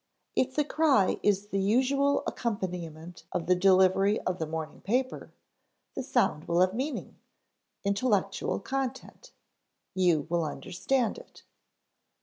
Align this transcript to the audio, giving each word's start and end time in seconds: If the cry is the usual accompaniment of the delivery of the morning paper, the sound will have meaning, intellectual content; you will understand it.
If 0.35 0.55
the 0.55 0.65
cry 0.65 1.19
is 1.21 1.49
the 1.49 1.59
usual 1.61 2.23
accompaniment 2.25 3.23
of 3.31 3.45
the 3.45 3.53
delivery 3.53 4.19
of 4.21 4.39
the 4.39 4.47
morning 4.47 4.81
paper, 4.81 5.31
the 5.93 6.01
sound 6.01 6.47
will 6.47 6.61
have 6.61 6.73
meaning, 6.73 7.19
intellectual 7.83 8.59
content; 8.59 9.31
you 9.93 10.25
will 10.27 10.43
understand 10.43 11.19
it. 11.19 11.43